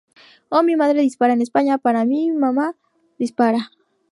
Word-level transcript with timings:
O 0.49 0.57
mi 0.63 0.75
madre 0.75 1.01
dispara 1.03 1.33
en 1.33 1.43
España, 1.43 1.75
y 1.75 1.77
¡Para 1.85 2.01
o 2.01 2.05
mi 2.07 2.31
mamá 2.31 2.75
dispara! 3.19 3.69